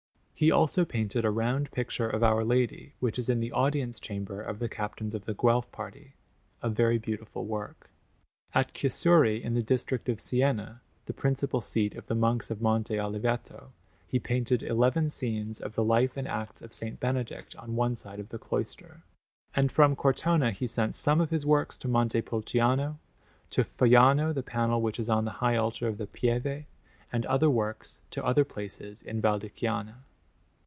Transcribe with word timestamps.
He 0.41 0.49
also 0.49 0.85
painted 0.85 1.23
a 1.23 1.29
round 1.29 1.69
picture 1.69 2.09
of 2.09 2.23
Our 2.23 2.43
Lady, 2.43 2.93
which 2.99 3.19
is 3.19 3.29
in 3.29 3.41
the 3.41 3.51
Audience 3.51 3.99
Chamber 3.99 4.41
of 4.41 4.57
the 4.57 4.67
Captains 4.67 5.13
of 5.13 5.25
the 5.25 5.35
Guelph 5.35 5.71
party 5.71 6.13
a 6.63 6.67
very 6.71 6.97
beautiful 6.97 7.45
work. 7.45 7.91
At 8.55 8.73
Chiusuri 8.73 9.39
in 9.39 9.53
the 9.53 9.61
district 9.61 10.09
of 10.09 10.19
Siena, 10.19 10.81
the 11.05 11.13
principal 11.13 11.61
seat 11.61 11.93
of 11.93 12.07
the 12.07 12.15
Monks 12.15 12.49
of 12.49 12.59
Monte 12.59 12.95
Oliveto, 12.97 13.69
he 14.07 14.17
painted 14.17 14.63
eleven 14.63 15.11
scenes 15.11 15.61
of 15.61 15.75
the 15.75 15.83
life 15.83 16.17
and 16.17 16.27
acts 16.27 16.63
of 16.63 16.71
S. 16.71 16.81
Benedict 16.99 17.55
on 17.57 17.75
one 17.75 17.95
side 17.95 18.19
of 18.19 18.29
the 18.29 18.39
cloister. 18.39 19.03
And 19.55 19.71
from 19.71 19.95
Cortona 19.95 20.49
he 20.49 20.65
sent 20.65 20.95
some 20.95 21.21
of 21.21 21.29
his 21.29 21.45
works 21.45 21.77
to 21.77 21.87
Montepulciano; 21.87 22.97
to 23.51 23.63
Foiano 23.63 24.33
the 24.33 24.41
panel 24.41 24.81
which 24.81 24.99
is 24.99 25.07
on 25.07 25.25
the 25.25 25.33
high 25.37 25.57
altar 25.57 25.87
of 25.87 25.99
the 25.99 26.07
Pieve; 26.07 26.65
and 27.13 27.27
other 27.27 27.47
works 27.51 28.01
to 28.09 28.25
other 28.25 28.43
places 28.43 29.03
in 29.03 29.21
Valdichiana. 29.21 29.97